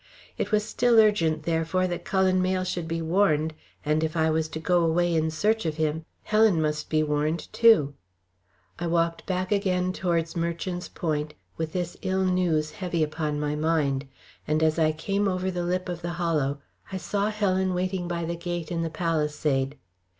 [0.35, 3.53] It was still urgent, therefore, that Cullen Mayle should be warned,
[3.85, 7.53] and if I was to go away in search of him, Helen must be warned
[7.53, 7.93] too.
[8.79, 14.07] I walked back again towards Merchant's Point with this ill news heavy upon my mind,
[14.47, 16.57] and as I came over the lip of the hollow,
[16.91, 19.75] I saw Helen waiting by the gate in the palisade.